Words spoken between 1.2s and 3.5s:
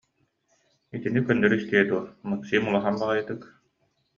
көннөрү истиэ дуо, Максим улахан баҕайытык: